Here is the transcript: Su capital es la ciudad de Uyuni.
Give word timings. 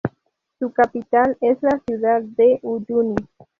Su 0.57 0.71
capital 0.71 1.37
es 1.41 1.59
la 1.61 1.79
ciudad 1.85 2.23
de 2.23 2.57
Uyuni. 2.63 3.13